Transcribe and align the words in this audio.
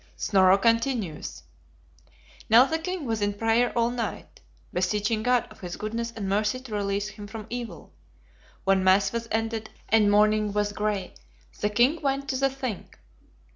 Snorro 0.15 0.57
continues: 0.57 1.43
"Now 2.49 2.65
the 2.65 2.79
king 2.79 3.05
was 3.05 3.21
in 3.21 3.33
prayer 3.35 3.71
all 3.77 3.91
night, 3.91 4.39
beseeching 4.73 5.21
God 5.21 5.45
of 5.51 5.59
his 5.59 5.75
goodness 5.75 6.11
and 6.15 6.27
mercy 6.27 6.59
to 6.59 6.73
release 6.73 7.09
him 7.09 7.27
from 7.27 7.45
evil. 7.51 7.93
When 8.63 8.83
mass 8.83 9.11
was 9.13 9.27
ended, 9.29 9.69
and 9.89 10.09
morning 10.09 10.53
was 10.53 10.73
gray, 10.73 11.13
the 11.59 11.69
king 11.69 12.01
went 12.01 12.27
to 12.29 12.35
the 12.37 12.49
Thing. 12.49 12.89